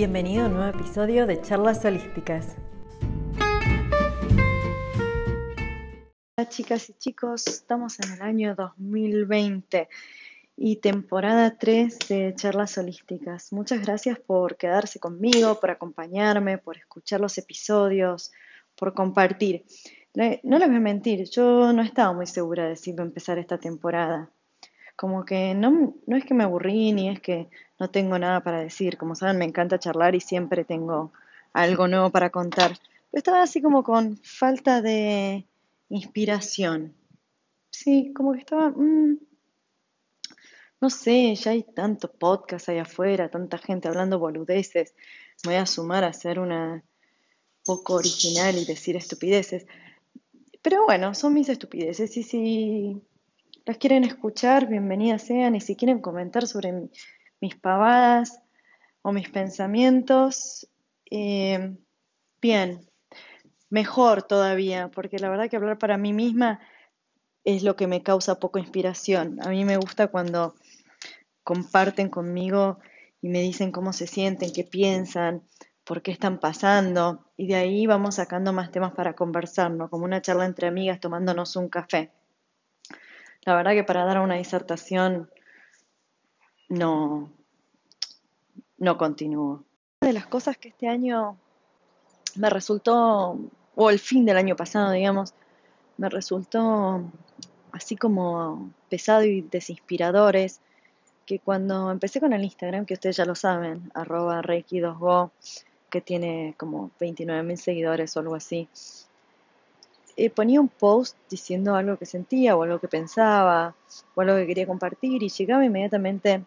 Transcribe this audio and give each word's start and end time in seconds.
Bienvenido 0.00 0.44
a 0.44 0.46
un 0.46 0.54
nuevo 0.54 0.78
episodio 0.78 1.26
de 1.26 1.42
Charlas 1.42 1.84
Holísticas. 1.84 2.56
Hola 6.38 6.48
chicas 6.48 6.88
y 6.88 6.94
chicos, 6.94 7.46
estamos 7.46 8.00
en 8.00 8.12
el 8.14 8.22
año 8.22 8.54
2020 8.54 9.90
y 10.56 10.76
temporada 10.76 11.58
3 11.58 11.98
de 12.08 12.34
Charlas 12.34 12.78
Holísticas. 12.78 13.52
Muchas 13.52 13.82
gracias 13.82 14.18
por 14.18 14.56
quedarse 14.56 14.98
conmigo, 14.98 15.60
por 15.60 15.70
acompañarme, 15.70 16.56
por 16.56 16.78
escuchar 16.78 17.20
los 17.20 17.36
episodios, 17.36 18.32
por 18.76 18.94
compartir. 18.94 19.66
No 20.14 20.58
les 20.58 20.68
voy 20.68 20.76
a 20.78 20.80
mentir, 20.80 21.28
yo 21.28 21.74
no 21.74 21.82
estaba 21.82 22.14
muy 22.14 22.26
segura 22.26 22.66
de 22.66 22.76
si 22.76 22.92
iba 22.92 23.02
a 23.02 23.06
empezar 23.06 23.36
esta 23.36 23.58
temporada. 23.58 24.30
Como 25.00 25.24
que 25.24 25.54
no, 25.54 25.94
no 26.06 26.16
es 26.18 26.26
que 26.26 26.34
me 26.34 26.44
aburrí 26.44 26.92
ni 26.92 27.08
es 27.08 27.20
que 27.20 27.48
no 27.78 27.88
tengo 27.88 28.18
nada 28.18 28.44
para 28.44 28.60
decir. 28.60 28.98
Como 28.98 29.14
saben, 29.14 29.38
me 29.38 29.46
encanta 29.46 29.78
charlar 29.78 30.14
y 30.14 30.20
siempre 30.20 30.62
tengo 30.62 31.10
algo 31.54 31.88
nuevo 31.88 32.10
para 32.10 32.28
contar. 32.28 32.72
Pero 33.10 33.18
estaba 33.18 33.42
así 33.42 33.62
como 33.62 33.82
con 33.82 34.18
falta 34.18 34.82
de 34.82 35.46
inspiración. 35.88 36.92
Sí, 37.70 38.12
como 38.14 38.34
que 38.34 38.40
estaba... 38.40 38.68
Mm, 38.76 39.20
no 40.82 40.90
sé, 40.90 41.34
ya 41.34 41.52
hay 41.52 41.62
tanto 41.62 42.12
podcast 42.12 42.68
ahí 42.68 42.76
afuera, 42.76 43.30
tanta 43.30 43.56
gente 43.56 43.88
hablando 43.88 44.18
boludeces. 44.18 44.94
Me 45.44 45.52
voy 45.52 45.62
a 45.62 45.64
sumar 45.64 46.04
a 46.04 46.12
ser 46.12 46.38
una 46.38 46.84
poco 47.64 47.94
original 47.94 48.54
y 48.58 48.66
decir 48.66 48.96
estupideces. 48.96 49.66
Pero 50.60 50.84
bueno, 50.84 51.14
son 51.14 51.32
mis 51.32 51.48
estupideces 51.48 52.14
y 52.18 52.22
si 52.22 53.02
las 53.66 53.78
quieren 53.78 54.04
escuchar, 54.04 54.66
bienvenidas 54.66 55.22
sean. 55.22 55.54
Y 55.54 55.60
si 55.60 55.76
quieren 55.76 56.00
comentar 56.00 56.46
sobre 56.46 56.90
mis 57.40 57.56
pavadas 57.56 58.40
o 59.02 59.12
mis 59.12 59.28
pensamientos, 59.28 60.68
eh, 61.10 61.76
bien, 62.40 62.88
mejor 63.68 64.22
todavía, 64.22 64.88
porque 64.88 65.18
la 65.18 65.28
verdad 65.28 65.48
que 65.48 65.56
hablar 65.56 65.78
para 65.78 65.98
mí 65.98 66.12
misma 66.12 66.60
es 67.44 67.62
lo 67.62 67.76
que 67.76 67.86
me 67.86 68.02
causa 68.02 68.38
poco 68.38 68.58
inspiración. 68.58 69.38
A 69.42 69.48
mí 69.48 69.64
me 69.64 69.76
gusta 69.76 70.08
cuando 70.08 70.54
comparten 71.42 72.08
conmigo 72.08 72.78
y 73.22 73.28
me 73.28 73.40
dicen 73.40 73.72
cómo 73.72 73.92
se 73.92 74.06
sienten, 74.06 74.52
qué 74.52 74.64
piensan, 74.64 75.42
por 75.84 76.02
qué 76.02 76.12
están 76.12 76.38
pasando, 76.38 77.32
y 77.36 77.48
de 77.48 77.56
ahí 77.56 77.86
vamos 77.86 78.16
sacando 78.16 78.52
más 78.52 78.70
temas 78.70 78.92
para 78.92 79.14
conversar, 79.14 79.70
¿no? 79.70 79.90
Como 79.90 80.04
una 80.04 80.22
charla 80.22 80.44
entre 80.44 80.68
amigas 80.68 81.00
tomándonos 81.00 81.56
un 81.56 81.68
café. 81.68 82.12
La 83.44 83.54
verdad 83.54 83.72
que 83.72 83.84
para 83.84 84.04
dar 84.04 84.20
una 84.20 84.36
disertación 84.36 85.30
no, 86.68 87.30
no 88.78 88.98
continúo. 88.98 89.64
Una 90.02 90.08
de 90.08 90.12
las 90.12 90.26
cosas 90.26 90.56
que 90.56 90.68
este 90.68 90.88
año 90.88 91.36
me 92.36 92.50
resultó, 92.50 93.38
o 93.74 93.90
el 93.90 93.98
fin 93.98 94.24
del 94.24 94.36
año 94.36 94.56
pasado, 94.56 94.92
digamos, 94.92 95.34
me 95.96 96.08
resultó 96.08 97.02
así 97.72 97.96
como 97.96 98.70
pesado 98.88 99.24
y 99.24 99.42
desinspirador 99.42 100.36
es 100.36 100.60
que 101.26 101.38
cuando 101.38 101.90
empecé 101.90 102.20
con 102.20 102.32
el 102.32 102.42
Instagram, 102.42 102.86
que 102.86 102.94
ustedes 102.94 103.16
ya 103.16 103.24
lo 103.24 103.34
saben, 103.34 103.90
arroba 103.94 104.42
reiki2go, 104.42 105.30
que 105.88 106.00
tiene 106.00 106.54
como 106.56 106.90
29 106.98 107.42
mil 107.42 107.58
seguidores 107.58 108.16
o 108.16 108.20
algo 108.20 108.34
así, 108.34 108.68
eh, 110.22 110.28
ponía 110.28 110.60
un 110.60 110.68
post 110.68 111.16
diciendo 111.30 111.74
algo 111.74 111.96
que 111.96 112.04
sentía 112.04 112.54
o 112.54 112.62
algo 112.62 112.78
que 112.78 112.88
pensaba 112.88 113.74
o 114.14 114.20
algo 114.20 114.36
que 114.36 114.46
quería 114.46 114.66
compartir 114.66 115.22
y 115.22 115.30
llegaba 115.30 115.64
inmediatamente 115.64 116.44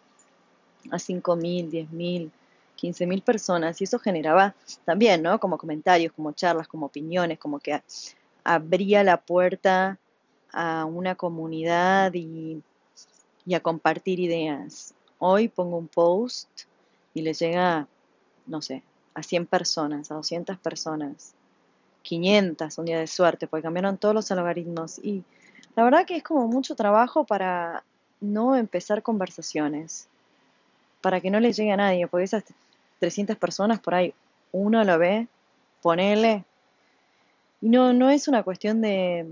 a 0.92 0.96
5.000, 0.96 1.88
10.000, 1.90 2.30
15.000 2.80 3.22
personas 3.24 3.80
y 3.80 3.84
eso 3.84 3.98
generaba 3.98 4.54
también, 4.84 5.22
¿no? 5.22 5.40
Como 5.40 5.58
comentarios, 5.58 6.12
como 6.12 6.30
charlas, 6.30 6.68
como 6.68 6.86
opiniones, 6.86 7.40
como 7.40 7.58
que 7.58 7.82
abría 8.44 9.02
la 9.02 9.16
puerta 9.16 9.98
a 10.52 10.84
una 10.84 11.16
comunidad 11.16 12.14
y, 12.14 12.62
a 13.52 13.58
compartir 13.58 14.20
ideas. 14.20 14.94
Hoy 15.18 15.48
pongo 15.48 15.78
un 15.78 15.88
post 15.88 16.48
y 17.12 17.22
le 17.22 17.34
llega, 17.34 17.88
no 18.46 18.62
sé, 18.62 18.84
a 19.14 19.22
100 19.24 19.46
personas, 19.46 20.12
a 20.12 20.14
200 20.14 20.58
personas 20.58 21.34
500 22.04 22.78
un 22.78 22.84
día 22.84 23.00
de 23.00 23.06
suerte, 23.08 23.48
porque 23.48 23.64
cambiaron 23.64 23.98
todos 23.98 24.14
los 24.14 24.30
algoritmos. 24.30 24.98
Y 25.00 25.24
la 25.74 25.82
verdad 25.82 26.06
que 26.06 26.16
es 26.16 26.22
como 26.22 26.46
mucho 26.46 26.76
trabajo 26.76 27.24
para 27.24 27.82
no 28.20 28.54
empezar 28.54 29.02
conversaciones, 29.02 30.08
para 31.00 31.20
que 31.20 31.30
no 31.30 31.40
le 31.40 31.52
llegue 31.52 31.72
a 31.72 31.76
nadie, 31.76 32.06
porque 32.06 32.24
esas 32.24 32.44
300 33.00 33.36
personas 33.36 33.80
por 33.80 33.94
ahí, 33.94 34.14
uno 34.52 34.84
lo 34.84 34.98
ve, 34.98 35.26
ponele. 35.82 36.44
Y 37.60 37.68
no, 37.68 37.92
no 37.92 38.10
es 38.10 38.28
una 38.28 38.42
cuestión 38.42 38.80
de 38.80 39.26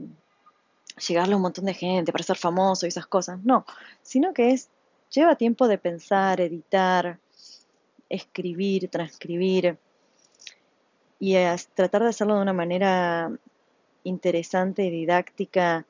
llegarle 1.07 1.35
a 1.35 1.37
un 1.37 1.43
montón 1.43 1.67
de 1.67 1.75
gente 1.75 2.11
para 2.11 2.25
ser 2.25 2.37
famoso 2.37 2.87
y 2.87 2.89
esas 2.89 3.07
cosas, 3.07 3.39
no, 3.45 3.65
sino 4.03 4.33
que 4.33 4.51
es, 4.51 4.69
lleva 5.11 5.37
tiempo 5.37 5.69
de 5.69 5.79
pensar, 5.79 6.41
editar, 6.41 7.19
escribir, 8.09 8.89
transcribir 8.89 9.79
y 11.25 11.37
tratar 11.77 12.03
de 12.03 12.09
hacerlo 12.09 12.35
de 12.35 12.43
una 12.43 12.53
manera 12.53 13.31
interesante, 14.03 14.83
didáctica 14.83 15.87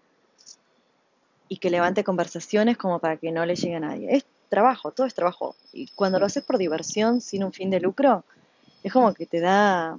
y 1.48 1.56
que 1.56 1.70
levante 1.70 2.04
conversaciones 2.04 2.76
como 2.76 2.98
para 2.98 3.16
que 3.16 3.32
no 3.32 3.46
le 3.46 3.56
llegue 3.56 3.76
a 3.76 3.80
nadie. 3.80 4.14
Es 4.14 4.26
trabajo, 4.50 4.90
todo 4.90 5.06
es 5.06 5.14
trabajo. 5.14 5.56
Y 5.72 5.86
cuando 5.94 6.18
lo 6.18 6.26
haces 6.26 6.44
por 6.44 6.58
diversión, 6.58 7.22
sin 7.22 7.44
un 7.44 7.54
fin 7.54 7.70
de 7.70 7.80
lucro, 7.80 8.24
es 8.82 8.92
como 8.92 9.14
que 9.14 9.24
te 9.24 9.40
da 9.40 9.98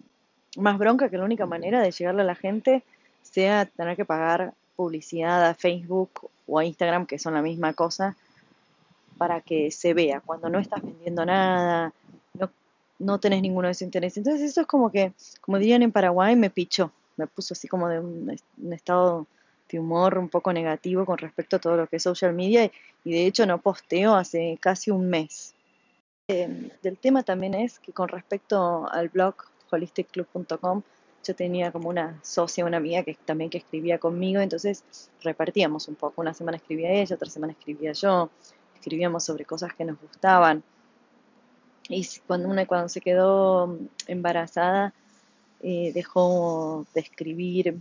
más 0.55 0.77
bronca 0.77 1.09
que 1.09 1.17
la 1.17 1.25
única 1.25 1.47
manera 1.47 1.81
de 1.81 1.89
llegarle 1.89 2.21
a 2.21 2.25
la 2.25 2.35
gente 2.35 2.83
sea 3.23 3.65
tener 3.65 3.95
que 3.95 4.05
pagar 4.05 4.53
publicidad 4.75 5.47
a 5.47 5.55
Facebook 5.55 6.29
o 6.45 6.59
a 6.59 6.65
Instagram, 6.65 7.07
que 7.07 7.17
son 7.17 7.33
la 7.33 7.41
misma 7.41 7.73
cosa, 7.73 8.15
para 9.17 9.41
que 9.41 9.71
se 9.71 9.95
vea. 9.95 10.21
Cuando 10.21 10.47
no 10.50 10.59
estás 10.59 10.83
vendiendo 10.83 11.25
nada, 11.25 11.91
no 12.99 13.19
tenés 13.19 13.41
ninguno 13.41 13.67
de 13.67 13.73
esos 13.73 13.83
intereses. 13.83 14.17
Entonces 14.17 14.49
eso 14.51 14.61
es 14.61 14.67
como 14.67 14.91
que, 14.91 15.13
como 15.41 15.57
dirían 15.57 15.81
en 15.81 15.91
Paraguay, 15.91 16.35
me 16.35 16.49
pichó, 16.49 16.91
me 17.17 17.27
puso 17.27 17.53
así 17.53 17.67
como 17.67 17.87
de 17.89 17.99
un, 17.99 18.37
estado 18.71 19.27
de 19.69 19.79
humor 19.79 20.17
un 20.17 20.29
poco 20.29 20.53
negativo 20.53 21.05
con 21.05 21.17
respecto 21.17 21.55
a 21.55 21.59
todo 21.59 21.77
lo 21.77 21.87
que 21.87 21.97
es 21.97 22.03
social 22.03 22.33
media 22.33 22.69
y, 23.03 23.11
de 23.11 23.25
hecho 23.25 23.45
no 23.45 23.59
posteo 23.59 24.15
hace 24.15 24.57
casi 24.61 24.91
un 24.91 25.09
mes. 25.09 25.53
Eh, 26.27 26.71
del 26.81 26.97
tema 26.97 27.23
también 27.23 27.53
es 27.53 27.79
que 27.79 27.91
con 27.91 28.07
respecto 28.07 28.87
al 28.89 29.09
blog 29.09 29.35
holisticclub.com 29.71 30.83
yo 31.23 31.35
tenía 31.35 31.71
como 31.71 31.89
una 31.89 32.19
socia, 32.21 32.65
una 32.65 32.77
amiga 32.77 33.03
que 33.03 33.15
también 33.25 33.49
que 33.49 33.57
escribía 33.57 33.97
conmigo, 33.97 34.41
entonces 34.41 34.83
repartíamos 35.21 35.87
un 35.87 35.95
poco. 35.95 36.21
Una 36.21 36.33
semana 36.33 36.57
escribía 36.57 36.91
ella, 36.91 37.15
otra 37.15 37.29
semana 37.29 37.53
escribía 37.53 37.93
yo, 37.93 38.29
escribíamos 38.75 39.23
sobre 39.23 39.45
cosas 39.45 39.73
que 39.73 39.85
nos 39.85 39.99
gustaban. 40.01 40.63
Y 41.89 42.07
cuando, 42.25 42.47
una, 42.47 42.66
cuando 42.66 42.89
se 42.89 43.01
quedó 43.01 43.77
embarazada, 44.07 44.94
eh, 45.61 45.91
dejó 45.94 46.85
de 46.94 47.01
escribir 47.01 47.79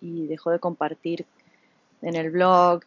y 0.00 0.26
dejó 0.26 0.50
de 0.50 0.58
compartir 0.58 1.26
en 2.02 2.16
el 2.16 2.30
blog 2.30 2.82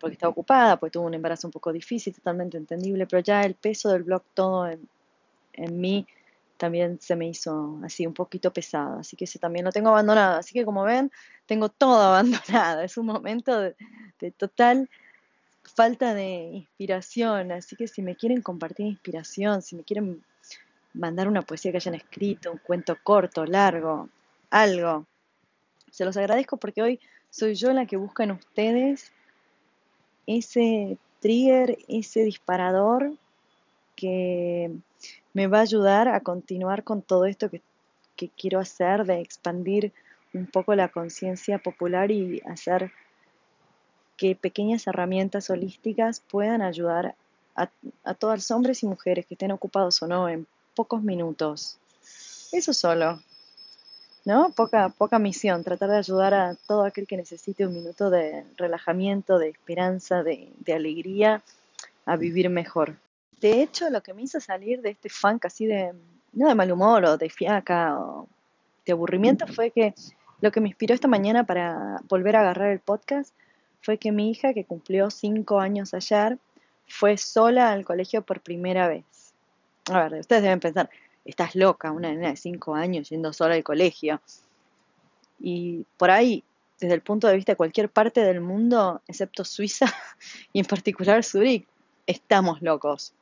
porque 0.00 0.14
estaba 0.14 0.30
ocupada, 0.30 0.76
porque 0.78 0.92
tuvo 0.92 1.06
un 1.06 1.14
embarazo 1.14 1.48
un 1.48 1.52
poco 1.52 1.72
difícil, 1.72 2.14
totalmente 2.14 2.56
entendible, 2.56 3.06
pero 3.06 3.20
ya 3.20 3.42
el 3.42 3.54
peso 3.54 3.90
del 3.90 4.04
blog 4.04 4.22
todo 4.34 4.68
en, 4.68 4.88
en 5.52 5.80
mí 5.80 6.06
también 6.56 6.98
se 7.00 7.16
me 7.16 7.28
hizo 7.28 7.78
así 7.84 8.06
un 8.06 8.14
poquito 8.14 8.52
pesado, 8.52 9.00
así 9.00 9.16
que 9.16 9.24
ese 9.24 9.38
también 9.38 9.64
lo 9.64 9.72
tengo 9.72 9.90
abandonado, 9.90 10.38
así 10.38 10.54
que 10.54 10.64
como 10.64 10.84
ven, 10.84 11.10
tengo 11.46 11.68
todo 11.68 12.00
abandonado, 12.02 12.82
es 12.82 12.96
un 12.96 13.06
momento 13.06 13.60
de 13.60 14.30
total 14.36 14.88
falta 15.74 16.14
de 16.14 16.50
inspiración, 16.52 17.52
así 17.52 17.76
que 17.76 17.88
si 17.88 18.02
me 18.02 18.16
quieren 18.16 18.42
compartir 18.42 18.86
inspiración, 18.86 19.62
si 19.62 19.76
me 19.76 19.84
quieren 19.84 20.24
mandar 20.94 21.28
una 21.28 21.42
poesía 21.42 21.70
que 21.70 21.78
hayan 21.78 21.94
escrito, 21.94 22.52
un 22.52 22.58
cuento 22.58 22.96
corto, 23.02 23.44
largo, 23.44 24.08
algo, 24.50 25.06
se 25.90 26.04
los 26.04 26.16
agradezco 26.16 26.56
porque 26.56 26.82
hoy 26.82 27.00
soy 27.30 27.54
yo 27.54 27.72
la 27.72 27.86
que 27.86 27.96
busca 27.96 28.24
en 28.24 28.32
ustedes 28.32 29.12
ese 30.26 30.98
trigger, 31.20 31.78
ese 31.88 32.20
disparador 32.20 33.12
que 33.94 34.70
me 35.32 35.46
va 35.46 35.58
a 35.58 35.62
ayudar 35.62 36.08
a 36.08 36.20
continuar 36.20 36.84
con 36.84 37.02
todo 37.02 37.26
esto 37.26 37.50
que, 37.50 37.62
que 38.16 38.28
quiero 38.28 38.58
hacer, 38.58 39.04
de 39.04 39.20
expandir 39.20 39.92
un 40.34 40.46
poco 40.46 40.74
la 40.74 40.88
conciencia 40.88 41.58
popular 41.58 42.10
y 42.10 42.40
hacer 42.46 42.92
que 44.16 44.34
pequeñas 44.34 44.86
herramientas 44.86 45.50
holísticas 45.50 46.20
puedan 46.20 46.62
ayudar 46.62 47.14
a, 47.54 48.14
todos 48.14 48.34
los 48.34 48.50
hombres 48.50 48.82
y 48.82 48.86
mujeres 48.86 49.26
que 49.26 49.34
estén 49.34 49.50
ocupados 49.50 50.02
o 50.02 50.06
no 50.06 50.28
en 50.28 50.46
pocos 50.74 51.02
minutos. 51.02 51.78
Eso 52.52 52.72
solo. 52.72 53.20
¿No? 54.24 54.50
Poca, 54.50 54.88
poca 54.88 55.18
misión, 55.20 55.62
tratar 55.62 55.88
de 55.90 55.98
ayudar 55.98 56.34
a 56.34 56.56
todo 56.66 56.84
aquel 56.84 57.06
que 57.06 57.16
necesite 57.16 57.64
un 57.64 57.74
minuto 57.74 58.10
de 58.10 58.44
relajamiento, 58.56 59.38
de 59.38 59.50
esperanza, 59.50 60.24
de, 60.24 60.52
alegría, 60.74 61.42
a 62.04 62.16
vivir 62.16 62.50
mejor. 62.50 62.96
de 63.40 63.62
hecho, 63.62 63.88
lo 63.88 64.02
que 64.02 64.14
me 64.14 64.22
hizo 64.22 64.40
salir 64.40 64.82
de 64.82 64.90
este 64.90 65.08
funk 65.08 65.44
así 65.44 65.66
de, 65.66 65.92
no 66.32 66.48
de 66.48 66.54
mal 66.56 66.72
humor 66.72 67.04
o 67.04 67.16
de 67.16 67.30
fiaca 67.30 67.98
o 68.00 68.28
de 68.84 68.92
aburrimiento 68.92 69.46
fue 69.46 69.70
que 69.70 69.94
lo 70.40 70.50
que 70.50 70.60
me 70.60 70.68
inspiró 70.68 70.94
esta 70.94 71.08
mañana 71.08 71.44
para 71.44 72.00
volver 72.08 72.36
a 72.36 72.40
agarrar 72.40 72.72
el 72.72 72.80
podcast 72.80 73.32
fue 73.86 73.98
que 73.98 74.10
mi 74.10 74.28
hija, 74.32 74.52
que 74.52 74.64
cumplió 74.64 75.10
cinco 75.10 75.60
años 75.60 75.94
ayer, 75.94 76.38
fue 76.88 77.16
sola 77.16 77.70
al 77.70 77.84
colegio 77.84 78.20
por 78.22 78.40
primera 78.40 78.88
vez. 78.88 79.04
A 79.88 80.08
ver, 80.08 80.18
ustedes 80.18 80.42
deben 80.42 80.58
pensar, 80.58 80.90
estás 81.24 81.54
loca, 81.54 81.92
una 81.92 82.10
nena 82.10 82.30
de 82.30 82.36
cinco 82.36 82.74
años 82.74 83.08
yendo 83.10 83.32
sola 83.32 83.54
al 83.54 83.62
colegio. 83.62 84.20
Y 85.38 85.86
por 85.98 86.10
ahí, 86.10 86.42
desde 86.80 86.94
el 86.94 87.00
punto 87.00 87.28
de 87.28 87.36
vista 87.36 87.52
de 87.52 87.56
cualquier 87.56 87.88
parte 87.88 88.24
del 88.24 88.40
mundo, 88.40 89.02
excepto 89.06 89.44
Suiza 89.44 89.86
y 90.52 90.58
en 90.58 90.66
particular 90.66 91.22
Zurich, 91.22 91.68
estamos 92.08 92.62
locos. 92.62 93.14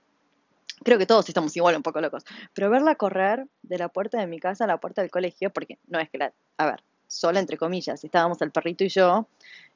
Creo 0.82 0.96
que 0.96 1.04
todos 1.04 1.28
estamos 1.28 1.54
igual 1.58 1.76
un 1.76 1.82
poco 1.82 2.00
locos. 2.00 2.24
Pero 2.54 2.70
verla 2.70 2.94
correr 2.94 3.46
de 3.62 3.76
la 3.76 3.90
puerta 3.90 4.18
de 4.18 4.26
mi 4.26 4.40
casa 4.40 4.64
a 4.64 4.66
la 4.66 4.78
puerta 4.78 5.02
del 5.02 5.10
colegio, 5.10 5.50
porque 5.50 5.78
no 5.88 6.00
es 6.00 6.08
que 6.08 6.16
la... 6.16 6.32
A 6.56 6.64
ver, 6.64 6.82
sola 7.06 7.40
entre 7.40 7.56
comillas, 7.58 8.02
estábamos 8.04 8.40
el 8.42 8.50
perrito 8.50 8.84
y 8.84 8.88
yo 8.88 9.26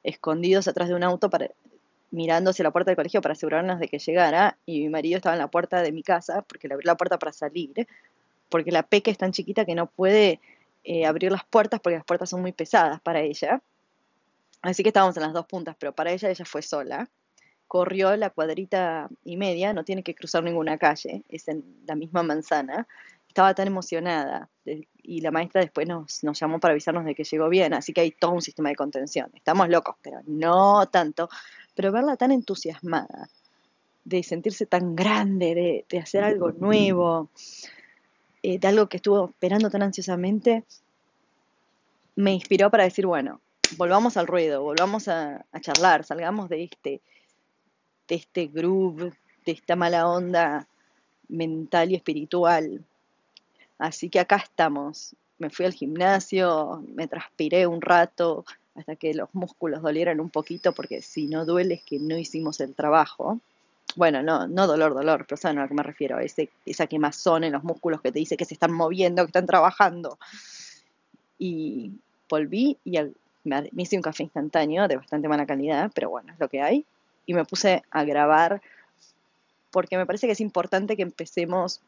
escondidos 0.03 0.67
atrás 0.67 0.89
de 0.89 0.95
un 0.95 1.03
auto 1.03 1.29
para, 1.29 1.49
mirando 2.11 2.51
hacia 2.51 2.63
la 2.63 2.71
puerta 2.71 2.91
del 2.91 2.95
colegio 2.95 3.21
para 3.21 3.33
asegurarnos 3.33 3.79
de 3.79 3.87
que 3.87 3.99
llegara 3.99 4.57
y 4.65 4.79
mi 4.81 4.89
marido 4.89 5.17
estaba 5.17 5.35
en 5.35 5.39
la 5.39 5.49
puerta 5.49 5.81
de 5.81 5.91
mi 5.91 6.03
casa 6.03 6.41
porque 6.41 6.67
le 6.67 6.73
abrió 6.73 6.87
la 6.87 6.97
puerta 6.97 7.19
para 7.19 7.31
salir, 7.31 7.87
porque 8.49 8.71
la 8.71 8.83
peque 8.83 9.11
es 9.11 9.17
tan 9.17 9.31
chiquita 9.31 9.65
que 9.65 9.75
no 9.75 9.87
puede 9.87 10.39
eh, 10.83 11.05
abrir 11.05 11.31
las 11.31 11.43
puertas 11.43 11.79
porque 11.79 11.97
las 11.97 12.05
puertas 12.05 12.29
son 12.29 12.41
muy 12.41 12.51
pesadas 12.51 12.99
para 13.01 13.21
ella. 13.21 13.61
Así 14.61 14.83
que 14.83 14.89
estábamos 14.89 15.15
en 15.17 15.23
las 15.23 15.33
dos 15.33 15.45
puntas, 15.45 15.75
pero 15.79 15.93
para 15.93 16.11
ella 16.11 16.29
ella 16.29 16.45
fue 16.45 16.61
sola. 16.61 17.09
Corrió 17.67 18.15
la 18.17 18.31
cuadrita 18.31 19.07
y 19.23 19.37
media, 19.37 19.73
no 19.73 19.83
tiene 19.83 20.03
que 20.03 20.15
cruzar 20.15 20.43
ninguna 20.43 20.77
calle, 20.77 21.23
es 21.29 21.47
en 21.47 21.63
la 21.85 21.95
misma 21.95 22.23
manzana. 22.23 22.87
Estaba 23.27 23.53
tan 23.53 23.67
emocionada 23.67 24.49
y 25.09 25.21
la 25.21 25.31
maestra 25.31 25.61
después 25.61 25.87
nos, 25.87 26.21
llamó 26.21 26.59
para 26.59 26.73
avisarnos 26.73 27.03
de 27.03 27.15
que 27.15 27.23
llegó 27.23 27.49
bien, 27.49 27.73
así 27.73 27.93
que 27.93 28.01
hay 28.01 28.11
todo 28.11 28.31
un 28.31 28.43
sistema 28.43 28.69
de 28.69 28.75
contención. 28.75 29.31
Estamos 29.33 29.67
locos, 29.67 29.95
pero 30.03 30.19
no 30.27 30.85
tanto 30.85 31.29
pero 31.73 31.93
verla 31.93 32.17
tan 32.17 32.31
entusiasmada, 32.31 33.29
de 34.03 34.21
sentirse 34.21 34.65
tan 34.65 34.97
grande, 34.97 35.85
de, 35.87 35.97
hacer 35.97 36.25
algo 36.25 36.51
nuevo, 36.51 37.29
eh, 38.43 38.59
de 38.59 38.67
algo 38.67 38.89
que 38.89 38.97
estuvo 38.97 39.29
esperando 39.29 39.69
tan 39.69 39.83
ansiosamente, 39.83 40.65
me 42.17 42.33
inspiró 42.33 42.69
para 42.69 42.83
decir, 42.83 43.05
bueno, 43.05 43.39
volvamos 43.77 44.17
al 44.17 44.27
ruido, 44.27 44.61
volvamos 44.61 45.07
a, 45.07 45.45
charlar, 45.61 46.03
salgamos 46.03 46.49
de 46.49 46.65
este, 46.65 47.01
de 48.09 48.15
este 48.15 48.47
groove, 48.47 49.13
de 49.45 49.51
esta 49.53 49.77
mala 49.77 50.05
onda 50.05 50.67
mental 51.29 51.91
y 51.91 51.95
espiritual. 51.95 52.83
Así 53.79 54.09
que 54.09 54.19
acá 54.19 54.35
estamos. 54.35 55.15
Me 55.39 55.49
fui 55.49 55.65
al 55.65 55.73
gimnasio, 55.73 56.83
me 56.93 57.07
transpiré 57.07 57.65
un 57.65 57.81
rato, 57.81 58.45
hasta 58.75 58.95
que 58.97 59.13
los 59.13 59.29
músculos 59.33 59.81
dolieran 59.81 60.19
un 60.19 60.29
poquito, 60.29 60.73
porque 60.73 61.01
si 61.01 61.27
no 61.27 61.45
duele 61.45 61.75
es 61.75 61.83
que 61.83 61.97
no 61.97 62.17
hicimos 62.17 62.59
el 62.59 62.75
trabajo. 62.75 63.39
Bueno, 63.95 64.21
no, 64.21 64.47
no 64.47 64.67
dolor, 64.67 64.93
dolor, 64.93 65.25
pero 65.27 65.37
saben 65.37 65.57
a 65.59 65.63
lo 65.63 65.67
que 65.69 65.73
me 65.73 65.83
refiero, 65.83 66.19
ese, 66.19 66.49
esa 66.65 66.87
quemazón 66.87 67.43
en 67.43 67.53
los 67.53 67.63
músculos 67.63 68.01
que 68.01 68.11
te 68.11 68.19
dice 68.19 68.37
que 68.37 68.45
se 68.45 68.53
están 68.53 68.71
moviendo, 68.71 69.23
que 69.23 69.29
están 69.29 69.47
trabajando. 69.47 70.19
Y 71.37 71.91
volví 72.29 72.77
y 72.83 72.99
me, 73.45 73.69
me 73.71 73.83
hice 73.83 73.95
un 73.95 74.01
café 74.01 74.23
instantáneo 74.23 74.87
de 74.87 74.97
bastante 74.97 75.27
mala 75.29 75.45
calidad, 75.45 75.89
pero 75.95 76.09
bueno, 76.09 76.33
es 76.33 76.39
lo 76.39 76.49
que 76.49 76.61
hay. 76.61 76.85
Y 77.25 77.33
me 77.33 77.45
puse 77.45 77.83
a 77.91 78.03
grabar 78.03 78.61
porque 79.71 79.97
me 79.97 80.05
parece 80.05 80.27
que 80.27 80.33
es 80.33 80.41
importante 80.41 80.95
que 80.95 81.03
empecemos 81.03 81.81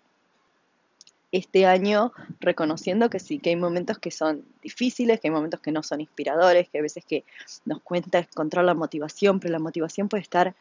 este 1.31 1.65
año 1.65 2.11
reconociendo 2.39 3.09
que 3.09 3.19
sí, 3.19 3.39
que 3.39 3.51
hay 3.51 3.55
momentos 3.55 3.99
que 3.99 4.11
son 4.11 4.43
difíciles, 4.61 5.19
que 5.19 5.29
hay 5.29 5.33
momentos 5.33 5.61
que 5.61 5.71
no 5.71 5.81
son 5.81 6.01
inspiradores, 6.01 6.69
que 6.69 6.79
a 6.79 6.81
veces 6.81 7.05
que 7.05 7.23
nos 7.65 7.81
cuenta 7.81 8.19
encontrar 8.19 8.65
la 8.65 8.73
motivación, 8.73 9.39
pero 9.39 9.53
la 9.53 9.59
motivación 9.59 10.09
puede 10.09 10.23
estar 10.23 10.53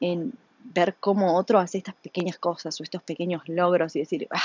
en 0.00 0.32
ver 0.64 0.96
cómo 0.98 1.36
otro 1.36 1.58
hace 1.58 1.78
estas 1.78 1.94
pequeñas 1.94 2.38
cosas 2.38 2.80
o 2.80 2.82
estos 2.82 3.02
pequeños 3.02 3.42
logros 3.46 3.94
y 3.94 4.00
decir, 4.00 4.26
ah, 4.30 4.40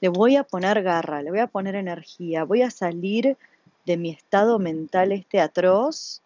le 0.00 0.08
voy 0.08 0.36
a 0.36 0.44
poner 0.44 0.82
garra, 0.82 1.22
le 1.22 1.30
voy 1.30 1.40
a 1.40 1.46
poner 1.46 1.74
energía, 1.74 2.44
voy 2.44 2.62
a 2.62 2.70
salir 2.70 3.36
de 3.86 3.96
mi 3.96 4.10
estado 4.10 4.58
mental 4.58 5.12
este 5.12 5.40
atroz 5.40 6.22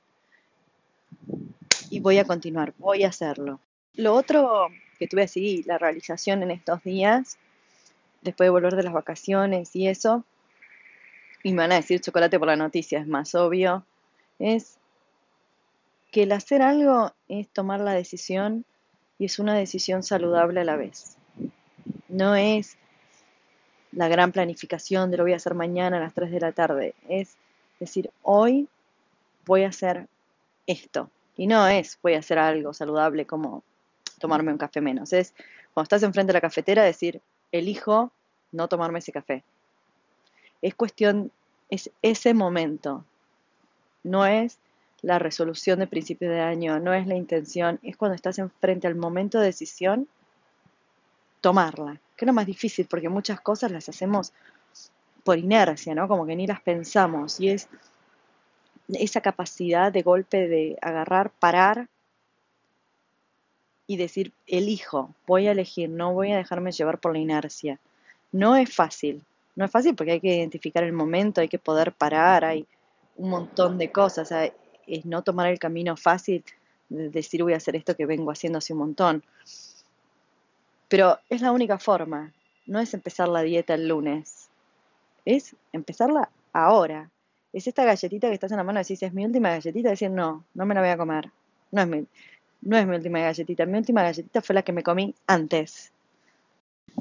y 1.90 2.00
voy 2.00 2.18
a 2.18 2.24
continuar, 2.24 2.74
voy 2.78 3.04
a 3.04 3.08
hacerlo. 3.08 3.60
Lo 3.94 4.14
otro 4.14 4.68
que 4.98 5.06
tuve 5.06 5.22
así, 5.22 5.62
la 5.64 5.78
realización 5.78 6.42
en 6.42 6.50
estos 6.50 6.82
días, 6.82 7.38
después 8.24 8.46
de 8.46 8.50
volver 8.50 8.74
de 8.74 8.82
las 8.82 8.92
vacaciones 8.92 9.76
y 9.76 9.86
eso, 9.86 10.24
y 11.42 11.52
me 11.52 11.58
van 11.58 11.72
a 11.72 11.76
decir 11.76 12.00
chocolate 12.00 12.38
por 12.38 12.48
la 12.48 12.56
noticia, 12.56 12.98
es 12.98 13.06
más 13.06 13.34
obvio, 13.34 13.84
es 14.38 14.78
que 16.10 16.22
el 16.22 16.32
hacer 16.32 16.62
algo 16.62 17.12
es 17.28 17.48
tomar 17.48 17.80
la 17.80 17.92
decisión 17.92 18.64
y 19.18 19.26
es 19.26 19.38
una 19.38 19.54
decisión 19.54 20.02
saludable 20.02 20.60
a 20.60 20.64
la 20.64 20.76
vez. 20.76 21.16
No 22.08 22.34
es 22.34 22.76
la 23.92 24.08
gran 24.08 24.32
planificación 24.32 25.10
de 25.10 25.18
lo 25.18 25.24
voy 25.24 25.34
a 25.34 25.36
hacer 25.36 25.54
mañana 25.54 25.98
a 25.98 26.00
las 26.00 26.14
3 26.14 26.30
de 26.30 26.40
la 26.40 26.52
tarde, 26.52 26.94
es 27.08 27.36
decir, 27.78 28.10
hoy 28.22 28.68
voy 29.44 29.64
a 29.64 29.68
hacer 29.68 30.08
esto. 30.66 31.10
Y 31.36 31.46
no 31.46 31.66
es 31.68 31.98
voy 32.02 32.14
a 32.14 32.20
hacer 32.20 32.38
algo 32.38 32.72
saludable 32.72 33.26
como 33.26 33.62
tomarme 34.18 34.52
un 34.52 34.58
café 34.58 34.80
menos, 34.80 35.12
es 35.12 35.34
cuando 35.74 35.84
estás 35.84 36.02
enfrente 36.04 36.28
de 36.28 36.34
la 36.34 36.40
cafetera 36.40 36.82
decir, 36.82 37.20
elijo 37.58 38.10
no 38.52 38.68
tomarme 38.68 38.98
ese 38.98 39.12
café. 39.12 39.44
Es 40.60 40.74
cuestión, 40.74 41.30
es 41.70 41.90
ese 42.02 42.34
momento. 42.34 43.04
No 44.02 44.26
es 44.26 44.58
la 45.02 45.18
resolución 45.18 45.78
de 45.78 45.86
principio 45.86 46.30
de 46.30 46.40
año, 46.40 46.80
no 46.80 46.92
es 46.94 47.06
la 47.06 47.14
intención, 47.14 47.78
es 47.82 47.96
cuando 47.96 48.14
estás 48.16 48.38
enfrente 48.38 48.86
al 48.86 48.96
momento 48.96 49.38
de 49.38 49.46
decisión, 49.46 50.08
tomarla. 51.40 52.00
Que 52.16 52.24
es 52.24 52.26
lo 52.26 52.32
más 52.32 52.46
difícil, 52.46 52.86
porque 52.86 53.08
muchas 53.08 53.40
cosas 53.40 53.70
las 53.70 53.88
hacemos 53.88 54.32
por 55.22 55.38
inercia, 55.38 55.94
¿no? 55.94 56.08
Como 56.08 56.26
que 56.26 56.36
ni 56.36 56.46
las 56.46 56.60
pensamos. 56.60 57.38
Y 57.38 57.50
es 57.50 57.68
esa 58.88 59.20
capacidad 59.20 59.92
de 59.92 60.02
golpe 60.02 60.48
de 60.48 60.76
agarrar, 60.82 61.30
parar 61.30 61.88
y 63.86 63.96
decir, 63.96 64.32
elijo, 64.46 65.14
voy 65.26 65.46
a 65.46 65.52
elegir, 65.52 65.90
no 65.90 66.12
voy 66.12 66.32
a 66.32 66.36
dejarme 66.36 66.72
llevar 66.72 66.98
por 66.98 67.12
la 67.12 67.18
inercia. 67.18 67.78
No 68.32 68.56
es 68.56 68.74
fácil, 68.74 69.22
no 69.56 69.64
es 69.64 69.70
fácil 69.70 69.94
porque 69.94 70.12
hay 70.12 70.20
que 70.20 70.36
identificar 70.36 70.82
el 70.84 70.92
momento, 70.92 71.40
hay 71.40 71.48
que 71.48 71.58
poder 71.58 71.92
parar, 71.92 72.44
hay 72.44 72.66
un 73.16 73.30
montón 73.30 73.78
de 73.78 73.92
cosas, 73.92 74.32
es 74.86 75.04
no 75.04 75.22
tomar 75.22 75.48
el 75.48 75.58
camino 75.58 75.96
fácil 75.96 76.44
de 76.88 77.10
decir 77.10 77.42
voy 77.42 77.54
a 77.54 77.58
hacer 77.58 77.76
esto 77.76 77.96
que 77.96 78.06
vengo 78.06 78.30
haciendo 78.30 78.58
hace 78.58 78.72
un 78.72 78.80
montón. 78.80 79.22
Pero 80.88 81.18
es 81.28 81.40
la 81.40 81.52
única 81.52 81.78
forma, 81.78 82.32
no 82.66 82.80
es 82.80 82.94
empezar 82.94 83.28
la 83.28 83.42
dieta 83.42 83.74
el 83.74 83.88
lunes, 83.88 84.48
es 85.24 85.54
empezarla 85.72 86.30
ahora. 86.52 87.10
Es 87.52 87.66
esta 87.68 87.84
galletita 87.84 88.28
que 88.28 88.34
estás 88.34 88.50
en 88.50 88.56
la 88.56 88.64
mano, 88.64 88.80
decís, 88.80 89.02
es 89.02 89.12
mi 89.12 89.24
última 89.24 89.50
galletita, 89.50 89.90
decir, 89.90 90.10
no, 90.10 90.44
no 90.54 90.66
me 90.66 90.74
la 90.74 90.80
voy 90.80 90.90
a 90.90 90.96
comer. 90.96 91.30
No 91.70 91.82
es 91.82 91.88
mi, 91.88 92.06
no 92.64 92.76
es 92.78 92.86
mi 92.86 92.96
última 92.96 93.20
galletita, 93.20 93.66
mi 93.66 93.78
última 93.78 94.02
galletita 94.02 94.42
fue 94.42 94.54
la 94.54 94.62
que 94.62 94.72
me 94.72 94.82
comí 94.82 95.14
antes. 95.26 95.92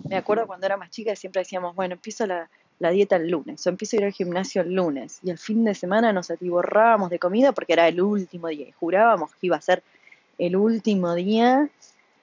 Me 0.10 0.18
acuerdo 0.18 0.48
cuando 0.48 0.66
era 0.66 0.78
más 0.78 0.90
chica 0.90 1.16
siempre 1.16 1.42
decíamos, 1.42 1.76
bueno, 1.76 1.96
empiezo 1.96 2.26
la, 2.26 2.50
dieta 2.80 3.16
el 3.16 3.30
lunes, 3.30 3.66
o 3.66 3.70
empiezo 3.70 3.96
a 3.96 4.00
ir 4.00 4.06
al 4.06 4.12
gimnasio 4.12 4.62
el 4.62 4.74
lunes, 4.74 5.20
y 5.24 5.30
el 5.30 5.38
fin 5.38 5.64
de 5.64 5.74
semana 5.74 6.12
nos 6.12 6.30
atiborrábamos 6.30 7.10
de 7.10 7.20
comida 7.20 7.54
porque 7.54 7.74
era 7.74 7.88
el 7.88 8.02
último 8.02 8.50
día, 8.50 8.68
y 8.68 8.72
jurábamos 8.74 9.32
que 9.32 9.48
iba 9.48 9.56
a 9.56 9.62
ser 9.62 9.84
el 10.38 10.56
último 10.56 11.14
día 11.16 11.70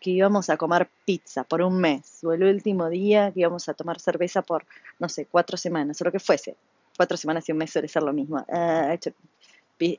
que 0.00 0.11
íbamos 0.11 0.50
a 0.50 0.56
comer 0.56 0.88
pizza 1.04 1.44
por 1.44 1.62
un 1.62 1.80
mes, 1.80 2.23
o 2.25 2.32
el 2.32 2.42
último 2.42 2.90
día 2.90 3.30
que 3.32 3.40
íbamos 3.40 3.68
a 3.68 3.75
tomar 3.75 4.00
cerveza 4.00 4.42
por, 4.42 4.66
no 4.99 5.09
sé, 5.09 5.26
cuatro 5.30 5.56
semanas, 5.56 6.00
o 6.00 6.04
lo 6.04 6.12
que 6.12 6.20
fuese. 6.20 6.56
Cuatro 6.97 7.16
semanas 7.16 7.49
y 7.49 7.52
un 7.52 7.59
mes 7.59 7.70
suele 7.70 7.88
ser 7.88 8.02
lo 8.02 8.12
mismo. 8.12 8.44
Ah, 8.50 8.94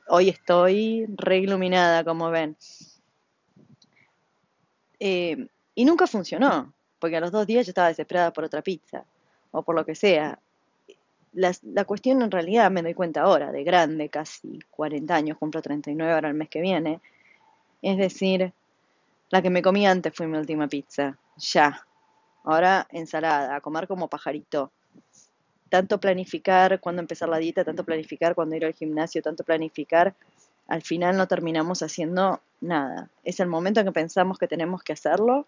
hoy 0.08 0.28
estoy 0.28 1.06
re 1.16 1.38
iluminada, 1.38 2.04
como 2.04 2.30
ven. 2.30 2.56
Eh, 5.04 5.48
y 5.74 5.84
nunca 5.84 6.06
funcionó, 6.06 6.72
porque 7.00 7.16
a 7.16 7.20
los 7.20 7.32
dos 7.32 7.44
días 7.44 7.66
yo 7.66 7.70
estaba 7.70 7.88
desesperada 7.88 8.32
por 8.32 8.44
otra 8.44 8.62
pizza, 8.62 9.04
o 9.50 9.64
por 9.64 9.74
lo 9.74 9.84
que 9.84 9.96
sea. 9.96 10.38
La, 11.32 11.84
cuestión 11.84 12.22
en 12.22 12.30
realidad 12.30 12.70
me 12.70 12.82
doy 12.82 12.94
cuenta 12.94 13.22
ahora, 13.22 13.50
de 13.50 13.64
grande, 13.64 14.08
casi 14.10 14.60
40 14.70 15.12
años, 15.12 15.38
cumplo 15.38 15.60
39 15.60 16.12
ahora 16.12 16.28
el 16.28 16.34
mes 16.34 16.48
que 16.48 16.60
viene, 16.60 17.00
es 17.82 17.98
decir, 17.98 18.52
la 19.30 19.42
que 19.42 19.50
me 19.50 19.60
comí 19.60 19.88
antes 19.88 20.14
fue 20.14 20.28
mi 20.28 20.38
última 20.38 20.68
pizza, 20.68 21.18
ya. 21.36 21.84
Ahora 22.44 22.86
ensalada, 22.90 23.56
a 23.56 23.60
comer 23.60 23.88
como 23.88 24.06
pajarito. 24.06 24.70
Tanto 25.68 25.98
planificar 25.98 26.78
cuándo 26.78 27.02
empezar 27.02 27.28
la 27.28 27.38
dieta, 27.38 27.64
tanto 27.64 27.82
planificar 27.82 28.36
cuándo 28.36 28.54
ir 28.54 28.64
al 28.66 28.74
gimnasio, 28.74 29.20
tanto 29.20 29.42
planificar, 29.42 30.14
al 30.68 30.82
final 30.82 31.16
no 31.16 31.26
terminamos 31.26 31.82
haciendo 31.82 32.40
nada. 32.60 33.10
Es 33.24 33.40
el 33.40 33.48
momento 33.48 33.80
en 33.80 33.86
que 33.86 33.92
pensamos 33.92 34.38
que 34.38 34.48
tenemos 34.48 34.82
que 34.82 34.92
hacerlo 34.92 35.46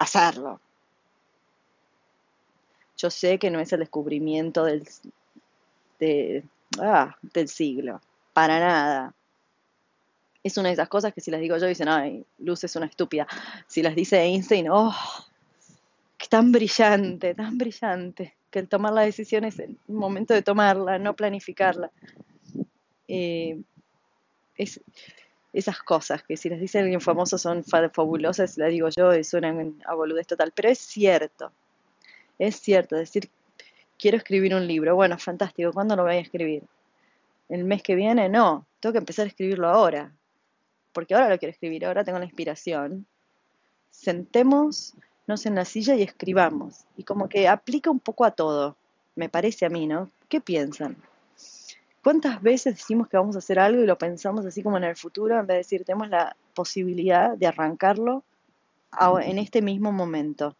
hacerlo. 0.00 0.60
Yo 2.96 3.10
sé 3.10 3.38
que 3.38 3.50
no 3.50 3.60
es 3.60 3.72
el 3.72 3.80
descubrimiento 3.80 4.64
del, 4.64 4.84
ah, 6.80 7.16
del 7.22 7.48
siglo, 7.48 8.00
para 8.32 8.58
nada. 8.58 9.14
Es 10.42 10.56
una 10.56 10.68
de 10.68 10.74
esas 10.74 10.88
cosas 10.88 11.14
que 11.14 11.20
si 11.20 11.30
las 11.30 11.40
digo 11.40 11.56
yo 11.58 11.66
dicen, 11.66 11.88
ay, 11.88 12.24
Luz 12.38 12.64
es 12.64 12.74
una 12.76 12.86
estúpida. 12.86 13.28
Si 13.68 13.82
las 13.82 13.94
dice 13.94 14.20
Einstein, 14.20 14.68
oh, 14.70 14.94
tan 16.28 16.50
brillante, 16.50 17.34
tan 17.34 17.58
brillante, 17.58 18.34
que 18.50 18.62
tomar 18.62 18.92
la 18.92 19.02
decisión 19.02 19.44
es 19.44 19.58
el 19.58 19.76
momento 19.86 20.32
de 20.34 20.42
tomarla, 20.42 20.98
no 20.98 21.14
planificarla. 21.14 21.90
Eh, 23.06 23.60
es, 24.62 24.80
esas 25.52 25.80
cosas 25.80 26.22
que 26.22 26.36
si 26.36 26.48
las 26.48 26.60
dice 26.60 26.78
alguien 26.78 27.00
famoso 27.00 27.38
son 27.38 27.64
fabulosas, 27.64 28.56
las 28.56 28.70
digo 28.70 28.88
yo 28.88 29.14
y 29.14 29.24
suenan 29.24 29.82
a 29.84 29.94
boludez 29.94 30.26
total, 30.26 30.52
pero 30.54 30.68
es 30.68 30.78
cierto, 30.78 31.52
es 32.38 32.56
cierto, 32.56 32.96
decir, 32.96 33.28
quiero 33.98 34.16
escribir 34.16 34.54
un 34.54 34.66
libro, 34.66 34.94
bueno, 34.94 35.18
fantástico, 35.18 35.72
¿cuándo 35.72 35.96
lo 35.96 36.04
voy 36.04 36.14
a 36.14 36.20
escribir? 36.20 36.62
¿El 37.48 37.64
mes 37.64 37.82
que 37.82 37.96
viene? 37.96 38.28
No, 38.28 38.66
tengo 38.78 38.92
que 38.92 38.98
empezar 38.98 39.24
a 39.24 39.28
escribirlo 39.28 39.68
ahora, 39.68 40.12
porque 40.92 41.14
ahora 41.14 41.28
lo 41.28 41.38
quiero 41.38 41.50
escribir, 41.50 41.84
ahora 41.84 42.04
tengo 42.04 42.18
la 42.18 42.24
inspiración. 42.24 43.06
Sentémonos 43.90 44.94
en 45.44 45.54
la 45.54 45.64
silla 45.64 45.96
y 45.96 46.02
escribamos, 46.02 46.84
y 46.96 47.02
como 47.02 47.28
que 47.28 47.48
aplica 47.48 47.90
un 47.90 48.00
poco 48.00 48.24
a 48.24 48.30
todo, 48.30 48.76
me 49.16 49.28
parece 49.28 49.66
a 49.66 49.68
mí, 49.68 49.86
¿no? 49.86 50.10
¿Qué 50.28 50.40
piensan? 50.40 50.96
¿Cuántas 52.02 52.40
veces 52.40 52.76
decimos 52.76 53.08
que 53.08 53.18
vamos 53.18 53.36
a 53.36 53.40
hacer 53.40 53.58
algo 53.58 53.82
y 53.82 53.86
lo 53.86 53.98
pensamos 53.98 54.46
así 54.46 54.62
como 54.62 54.78
en 54.78 54.84
el 54.84 54.96
futuro 54.96 55.38
en 55.38 55.46
vez 55.46 55.54
de 55.54 55.58
decir 55.58 55.84
tenemos 55.84 56.08
la 56.08 56.34
posibilidad 56.54 57.36
de 57.36 57.46
arrancarlo 57.46 58.24
en 59.22 59.38
este 59.38 59.60
mismo 59.60 59.92
momento? 59.92 60.56